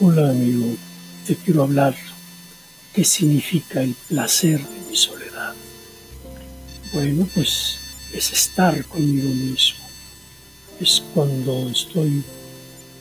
[0.00, 0.76] Hola amigo,
[1.26, 1.92] te quiero hablar
[2.94, 5.54] qué significa el placer de mi soledad.
[6.92, 7.78] Bueno, pues
[8.14, 9.84] es estar conmigo mismo.
[10.78, 12.22] Es cuando estoy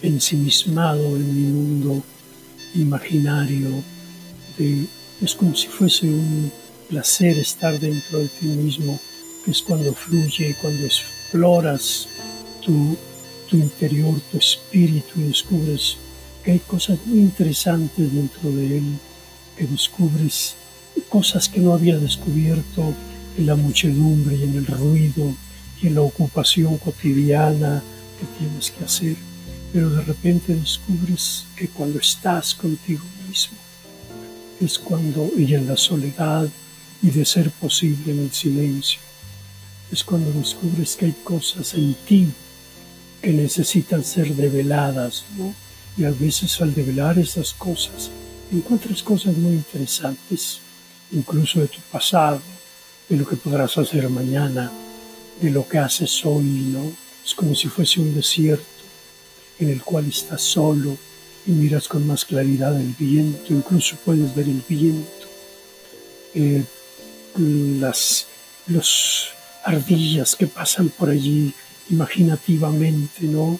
[0.01, 2.03] ensimismado en mi mundo
[2.73, 3.69] imaginario.
[4.57, 4.87] De,
[5.21, 6.51] es como si fuese un
[6.89, 8.99] placer estar dentro de ti mismo,
[9.45, 12.07] que es cuando fluye, cuando exploras
[12.65, 12.97] tu,
[13.47, 15.97] tu interior, tu espíritu y descubres
[16.47, 18.97] que hay cosas muy interesantes dentro de él,
[19.57, 20.55] que descubres
[21.09, 22.93] cosas que no había descubierto
[23.37, 25.35] en la muchedumbre y en el ruido
[25.81, 27.83] y en la ocupación cotidiana
[28.17, 29.17] que tienes que hacer,
[29.73, 33.57] pero de repente descubres que cuando estás contigo mismo
[34.61, 36.47] es cuando, y en la soledad
[37.03, 39.01] y de ser posible en el silencio,
[39.91, 42.25] es cuando descubres que hay cosas en ti
[43.21, 45.66] que necesitan ser develadas, ¿no?
[45.97, 48.11] Y a veces al develar esas cosas,
[48.51, 50.59] encuentras cosas muy interesantes,
[51.11, 52.41] incluso de tu pasado,
[53.09, 54.71] de lo que podrás hacer mañana,
[55.41, 56.91] de lo que haces hoy, ¿no?
[57.25, 58.65] Es como si fuese un desierto
[59.59, 60.95] en el cual estás solo
[61.45, 65.27] y miras con más claridad el viento, incluso puedes ver el viento,
[66.33, 66.63] eh,
[67.35, 68.27] las
[68.67, 69.29] los
[69.63, 71.53] ardillas que pasan por allí
[71.89, 73.59] imaginativamente, ¿no?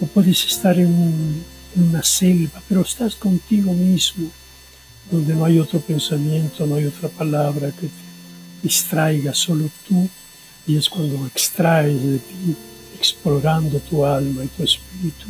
[0.00, 1.44] O puedes estar en
[1.78, 4.30] en una selva, pero estás contigo mismo,
[5.10, 8.08] donde no hay otro pensamiento, no hay otra palabra que te
[8.62, 10.08] distraiga, solo tú,
[10.66, 12.56] y es cuando extraes de ti,
[12.96, 15.26] explorando tu alma y tu espíritu,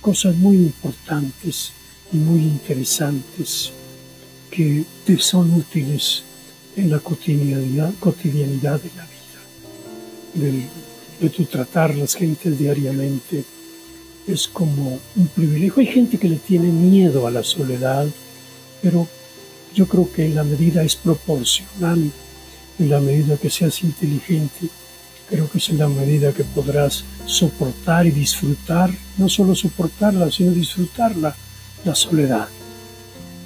[0.00, 1.72] cosas muy importantes
[2.12, 3.72] y muy interesantes
[4.50, 6.22] que te son útiles
[6.76, 9.42] en la cotidianidad, cotidianidad de la vida,
[10.34, 10.66] de,
[11.20, 13.44] de tu tratar las gentes diariamente
[14.26, 15.80] es como un privilegio.
[15.80, 18.06] Hay gente que le tiene miedo a la soledad,
[18.82, 19.06] pero
[19.74, 22.10] yo creo que la medida es proporcional,
[22.78, 24.68] en la medida que seas inteligente,
[25.28, 30.50] creo que es en la medida que podrás soportar y disfrutar, no solo soportarla, sino
[30.52, 31.34] disfrutarla,
[31.84, 32.48] la soledad.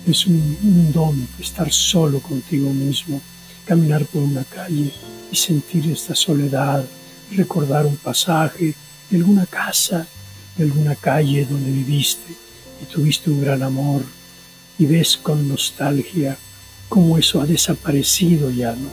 [0.06, 3.20] Es un, un don estar solo contigo mismo,
[3.64, 4.92] caminar por una calle
[5.30, 6.84] y sentir esta soledad,
[7.32, 8.74] recordar un pasaje
[9.10, 10.06] de alguna casa
[10.56, 12.32] de alguna calle donde viviste
[12.82, 14.02] y tuviste un gran amor
[14.78, 16.36] y ves con nostalgia
[16.88, 18.88] cómo eso ha desaparecido ya, ¿no?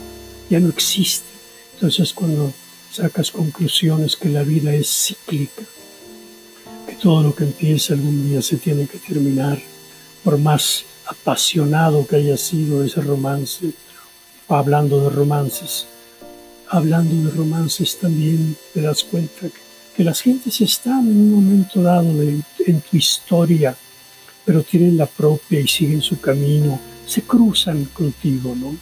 [0.50, 1.26] Ya no existe.
[1.74, 2.52] Entonces cuando
[2.90, 5.62] sacas conclusiones que la vida es cíclica,
[6.86, 9.60] que todo lo que empieza algún día se tiene que terminar,
[10.22, 13.72] por más apasionado que haya sido ese romance,
[14.48, 15.86] hablando de romances,
[16.68, 21.82] hablando de romances también te das cuenta que que las gentes están en un momento
[21.82, 23.76] dado en tu historia,
[24.44, 28.76] pero tienen la propia y siguen su camino, se cruzan contigo, ¿no?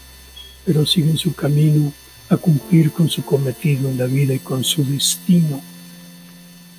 [0.64, 1.92] Pero siguen su camino
[2.28, 5.60] a cumplir con su cometido en la vida y con su destino.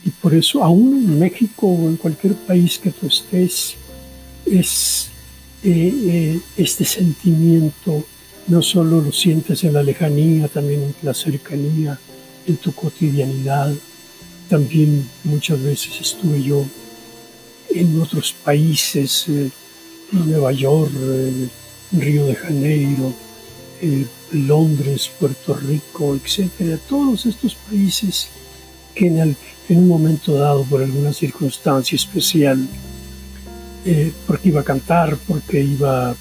[0.04, 3.76] Y por eso, aún en México o en cualquier país que tú estés,
[4.46, 5.10] es
[5.64, 8.04] eh, eh, este sentimiento,
[8.48, 12.00] no solo lo sientes en la lejanía, también en la cercanía,
[12.48, 13.72] en tu cotidianidad,
[14.52, 16.66] también muchas veces estuve yo
[17.70, 19.50] en otros países, eh,
[20.12, 21.48] Nueva York, eh,
[21.94, 23.14] Río de Janeiro,
[23.82, 28.28] eh, Londres, Puerto Rico, etcétera, todos estos países
[28.94, 29.38] que en,
[29.70, 32.68] un momento dado, por alguna circunstancia especial,
[34.28, 36.16] porque iba a cantar, porque iba a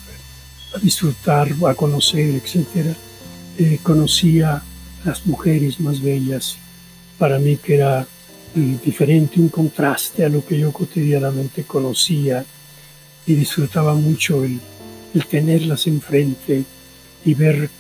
[0.80, 2.94] disfrutar, a conocer, etcétera,
[3.82, 4.62] conocía
[5.04, 6.56] las mujeres más bellas
[7.18, 8.06] para mí que era
[8.54, 12.44] diferente, un contraste a lo que yo cotidianamente conocía
[13.26, 14.60] y disfrutaba mucho el,
[15.14, 16.64] el tenerlas enfrente
[17.24, 17.70] y ver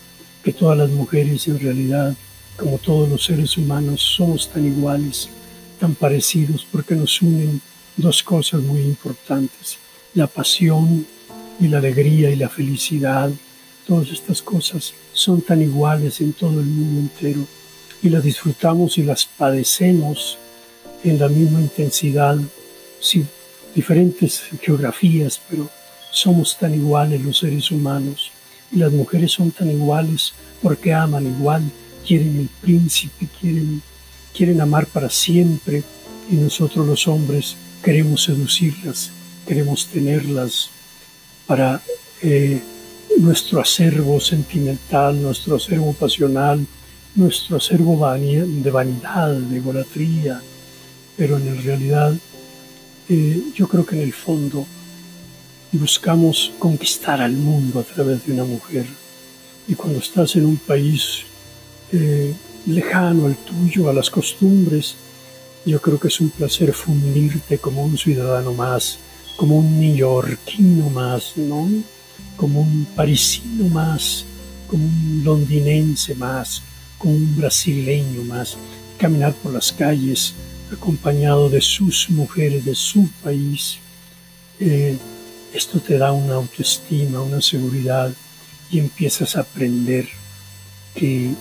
[0.42, 2.14] que todas las mujeres en realidad,
[2.56, 5.28] como todos los seres humanos, somos tan iguales,
[5.78, 7.60] tan parecidos, porque nos unen
[7.96, 9.78] dos cosas muy importantes,
[10.14, 11.06] la pasión
[11.60, 13.30] y la alegría y la felicidad.
[13.86, 17.44] Todas estas cosas son tan iguales en todo el mundo entero
[18.02, 20.38] y las disfrutamos y las padecemos
[21.04, 22.36] en la misma intensidad,
[23.00, 23.24] sí,
[23.74, 25.68] diferentes geografías, pero
[26.10, 28.32] somos tan iguales los seres humanos.
[28.72, 30.32] Y las mujeres son tan iguales
[30.62, 31.62] porque aman igual,
[32.06, 33.82] quieren el príncipe, quieren,
[34.34, 35.82] quieren amar para siempre.
[36.30, 39.10] Y nosotros los hombres queremos seducirlas,
[39.46, 40.70] queremos tenerlas
[41.46, 41.80] para
[42.22, 42.62] eh,
[43.18, 46.64] nuestro acervo sentimental, nuestro acervo pasional,
[47.16, 50.40] nuestro acervo de vanidad, de golatría,
[51.16, 52.14] pero en realidad
[53.08, 54.66] eh, yo creo que en el fondo
[55.72, 58.86] buscamos conquistar al mundo a través de una mujer.
[59.68, 61.22] Y cuando estás en un país
[61.92, 62.34] eh,
[62.66, 64.96] lejano al tuyo, a las costumbres,
[65.66, 68.98] yo creo que es un placer fundirte como un ciudadano más,
[69.36, 71.68] como un neoyorquino más, ¿no?
[72.36, 74.24] Como un parisino más,
[74.66, 76.62] como un londinense más,
[76.98, 78.56] como un brasileño más,
[78.98, 80.34] caminar por las calles
[80.72, 83.78] acompañado de sus mujeres, de su país.
[84.58, 84.96] Eh,
[85.52, 88.12] esto te da una autoestima, una seguridad
[88.70, 90.08] y empiezas a aprender
[90.94, 91.32] que,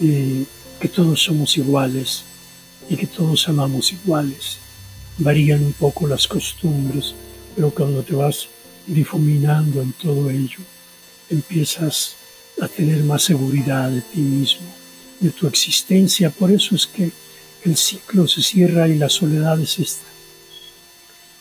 [0.00, 0.44] eh,
[0.80, 2.24] que todos somos iguales
[2.88, 4.58] y que todos amamos iguales.
[5.18, 7.14] Varían un poco las costumbres,
[7.54, 8.48] pero cuando te vas
[8.86, 10.60] difuminando en todo ello,
[11.28, 12.16] empiezas
[12.60, 14.66] a tener más seguridad de ti mismo,
[15.20, 16.30] de tu existencia.
[16.30, 17.10] Por eso es que
[17.64, 20.06] el ciclo se cierra y la soledad es esta.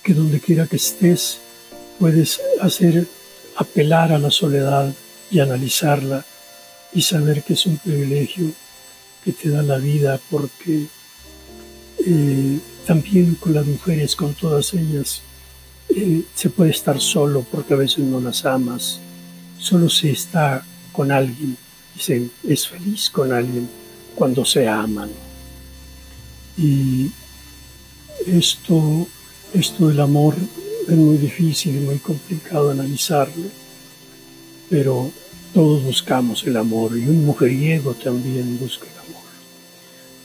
[0.04, 1.40] Que donde quiera que estés,
[2.00, 3.08] puedes hacer
[3.56, 4.94] apelar a la soledad
[5.30, 6.26] y analizarla
[6.94, 8.52] y saber que es un privilegio
[9.24, 10.88] que te da la vida porque
[12.06, 15.22] eh, también con las mujeres, con todas ellas,
[15.90, 19.00] eh, se puede estar solo porque a veces no las amas,
[19.60, 21.56] solo se está con alguien
[21.96, 23.70] y se es feliz con alguien
[24.16, 25.10] cuando se aman.
[26.58, 27.12] Y
[28.28, 29.08] esto,
[29.54, 30.36] esto del amor
[30.88, 33.46] es muy difícil y muy complicado analizarlo,
[34.70, 35.12] pero
[35.54, 39.24] todos buscamos el amor y un mujeriego también busca el amor.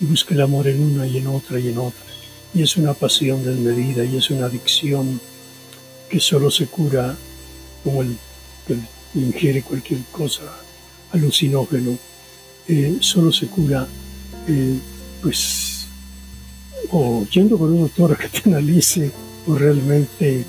[0.00, 2.04] Y busca el amor en una y en otra y en otra.
[2.54, 5.20] Y es una pasión desmedida y es una adicción
[6.08, 7.16] que solo se cura
[7.82, 8.16] como el
[8.66, 8.76] que
[9.18, 10.42] ingiere cualquier cosa
[11.12, 11.98] alucinógeno,
[12.68, 13.86] eh, solo se cura
[14.48, 14.78] eh,
[15.22, 15.75] pues
[16.90, 19.10] o yendo con un doctor que te analice
[19.46, 20.44] o realmente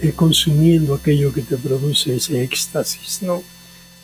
[0.00, 3.42] eh, consumiendo aquello que te produce ese éxtasis, ¿no?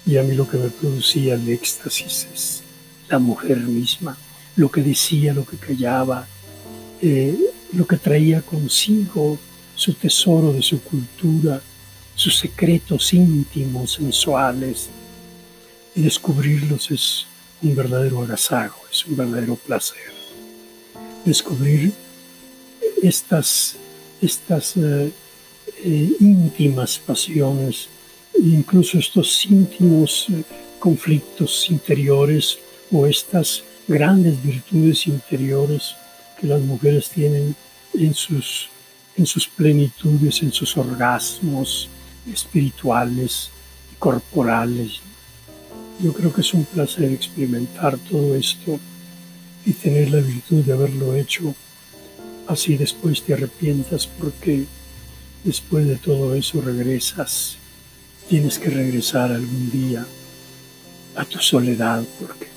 [0.07, 2.63] Y a mí lo que me producía el éxtasis es
[3.09, 4.17] la mujer misma,
[4.57, 6.27] lo que decía, lo que callaba,
[7.01, 7.39] eh,
[7.73, 9.39] lo que traía consigo,
[9.75, 11.61] su tesoro de su cultura,
[12.15, 14.89] sus secretos íntimos, sensuales.
[15.95, 17.27] Y descubrirlos es
[17.63, 20.24] un verdadero agasajo, es un verdadero placer.
[21.25, 21.93] Descubrir
[23.03, 23.77] estas
[24.25, 25.13] estas eh,
[25.85, 27.89] eh, íntimas pasiones,
[28.39, 30.43] incluso estos íntimos eh,
[30.79, 32.59] conflictos interiores
[32.91, 35.95] o estas grandes virtudes interiores
[36.41, 37.55] que las mujeres tienen
[37.95, 38.69] en sus,
[39.17, 41.89] en sus plenitudes, en sus orgasmos
[42.33, 43.51] espirituales
[43.93, 45.01] y corporales.
[46.03, 48.81] Yo creo que es un placer experimentar todo esto
[49.67, 51.55] y tener la virtud de haberlo hecho
[52.47, 54.67] Así después te arrepientas porque
[55.45, 57.57] después de todo eso regresas.
[58.29, 60.07] Tienes que regresar algún día
[61.17, 62.49] a tu soledad porque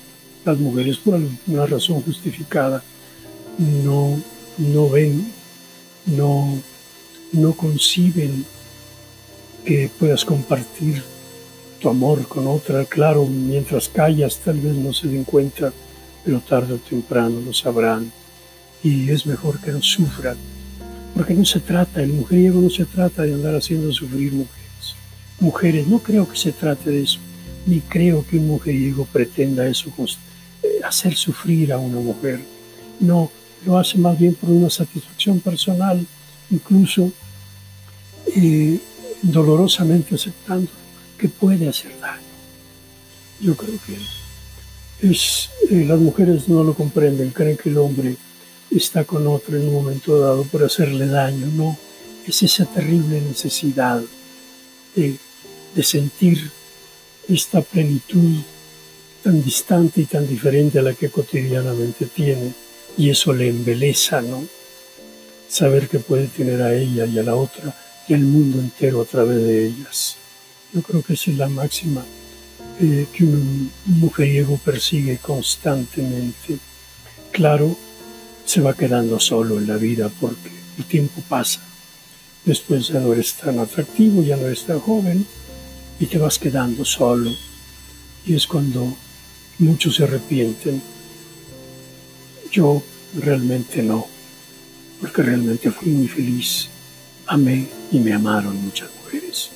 [0.44, 2.82] las mujeres por alguna razón justificada
[3.58, 4.20] no,
[4.58, 5.32] no ven,
[6.06, 6.58] no,
[7.32, 8.44] no conciben
[9.64, 11.02] que puedas compartir
[11.80, 12.84] tu amor con otra.
[12.84, 15.72] Claro, mientras callas tal vez no se den cuenta,
[16.24, 18.10] pero tarde o temprano lo sabrán
[18.82, 20.36] y es mejor que no sufran,
[21.14, 24.94] porque no se trata, el mujeriego no se trata de andar haciendo sufrir mujeres.
[25.40, 27.18] Mujeres, no creo que se trate de eso,
[27.66, 29.92] ni creo que un mujeriego pretenda eso,
[30.62, 32.40] eh, hacer sufrir a una mujer.
[33.00, 33.30] No,
[33.64, 36.04] lo hace más bien por una satisfacción personal,
[36.50, 37.12] incluso
[38.34, 38.80] eh,
[39.22, 40.70] dolorosamente aceptando
[41.16, 42.22] que puede hacer daño.
[43.40, 43.96] Yo creo que
[45.00, 48.16] eh, las mujeres no lo comprenden, creen que el hombre
[48.70, 51.78] está con otro en un momento dado por hacerle daño, no,
[52.26, 54.02] es esa terrible necesidad
[54.94, 55.16] de,
[55.82, 56.50] sentir
[57.28, 58.40] esta plenitud
[59.22, 62.52] tan distante y tan diferente a la que cotidianamente tiene,
[62.96, 64.44] y eso le embeleza, ¿no?
[65.48, 67.72] Saber que puede tener a ella y a la otra
[68.08, 70.16] y al mundo entero a través de ellas.
[70.74, 72.04] Yo creo que esa es la máxima
[72.80, 76.58] eh, que un mujeriego persigue constantemente.
[77.32, 77.76] Claro,
[78.44, 81.60] se va quedando solo en la vida porque el tiempo pasa.
[82.44, 85.26] Después ya no eres tan atractivo, ya no eres tan joven
[85.98, 87.30] y te vas quedando solo.
[88.24, 88.96] Y es cuando
[89.58, 90.80] muchos se arrepienten.
[92.50, 92.82] Yo
[93.16, 94.06] realmente no,
[95.00, 96.68] porque realmente fui muy feliz.
[97.26, 99.50] Amé y me amaron muchas mujeres.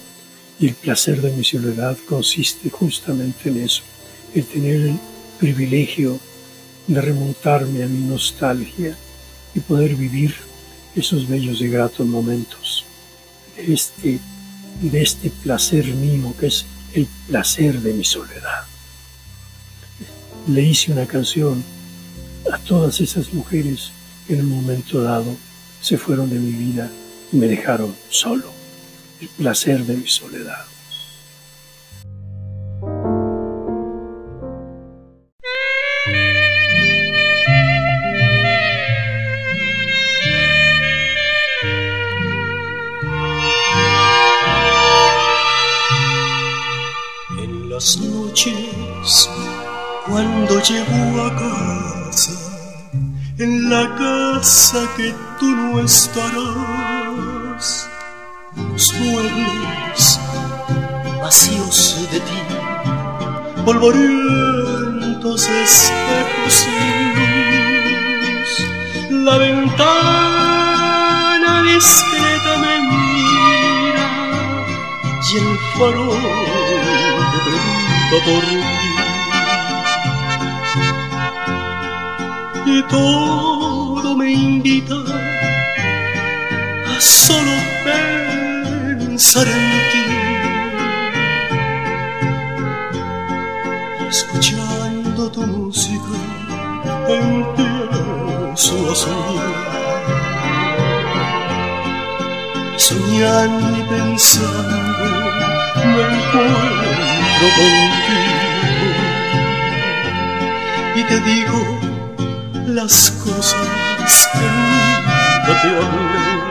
[0.59, 3.83] Y el placer de mi soledad consiste justamente en eso,
[4.35, 4.99] en tener el
[5.39, 6.19] privilegio
[6.87, 8.97] de remontarme a mi nostalgia
[9.55, 10.35] y poder vivir
[10.95, 12.85] esos bellos y gratos momentos
[13.57, 14.21] de este
[14.81, 18.65] de este placer mío que es el placer de mi soledad.
[20.49, 21.63] Le hice una canción
[22.53, 23.93] a todas esas mujeres
[24.27, 25.37] que en un momento dado
[25.81, 26.91] se fueron de mi vida
[27.33, 28.52] y me dejaron solo,
[29.23, 30.67] el placer de mi soledad.
[50.07, 52.33] cuando llego a casa,
[53.39, 56.33] en la casa que tú no estarás,
[58.57, 60.21] los muebles
[61.21, 62.41] vacíos de ti,
[63.65, 66.67] polvorientos espejos
[67.17, 68.51] luz,
[69.11, 70.43] la ventana
[71.63, 74.09] discreta me mira
[75.33, 76.19] y el farol
[77.33, 78.61] te pregunta por ti.
[82.65, 84.95] Y todo me invita
[86.87, 87.53] a solo
[89.23, 89.55] pensar en
[89.91, 90.05] ti.
[94.11, 96.17] Escuchando tu música
[97.09, 99.55] empiezo a soñar.
[102.77, 105.07] Soñando y pensando
[105.93, 108.91] me encuentro contigo.
[110.97, 111.61] Y te digo
[112.67, 114.47] las cosas que
[115.47, 116.42] nunca te hablé.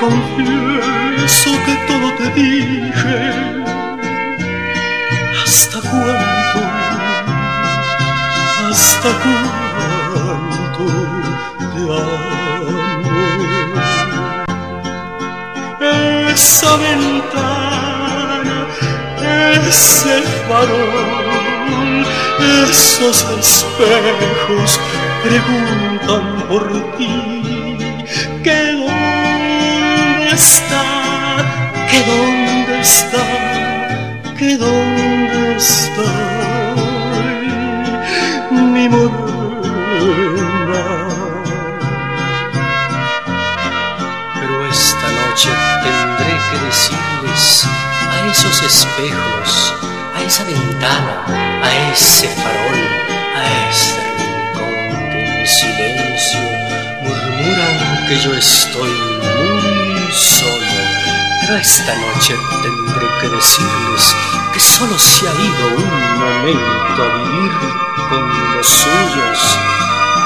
[0.00, 3.18] Confieso que todo te dije.
[5.44, 6.60] ¿Hasta cuánto?
[8.70, 10.84] ¿Hasta cuánto
[11.74, 12.34] te amo?
[16.30, 18.56] Esa ventana,
[19.66, 20.14] ese
[20.48, 21.34] farol
[22.70, 24.80] esos espejos
[25.22, 26.64] preguntan por
[26.96, 27.14] ti,
[28.42, 28.93] que dónde
[30.34, 31.36] está,
[31.90, 33.24] que dónde está,
[34.36, 36.10] que dónde está
[38.50, 39.14] mi morena.
[44.34, 45.50] Pero esta noche
[45.84, 47.66] tendré que decirles
[48.10, 49.74] a esos espejos,
[50.16, 51.24] a esa ventana,
[51.62, 52.80] a ese farol,
[53.36, 56.40] a ese rincón que en silencio
[57.02, 59.14] murmuran que yo estoy
[60.14, 60.64] solo.
[61.40, 64.16] Pero esta noche tendré que decirles
[64.52, 67.52] que solo se ha ido un momento a vivir
[68.08, 69.58] con los suyos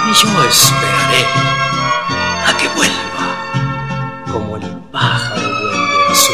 [0.07, 1.25] y yo esperaré
[2.47, 3.27] a que vuelva
[4.33, 6.33] como el pájaro vuelve a su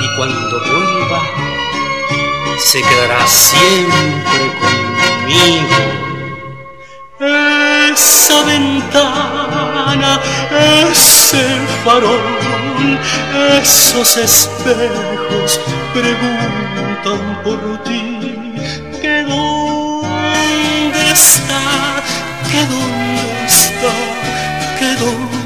[0.00, 1.22] y cuando vuelva
[2.58, 6.02] se quedará siempre conmigo.
[7.20, 10.20] Esa ventana,
[11.34, 12.98] el farol,
[13.60, 15.60] esos espejos
[15.92, 18.54] preguntan por ti,
[19.00, 22.02] que dónde está,
[22.50, 23.92] que dónde está,
[24.78, 25.41] que dónde está?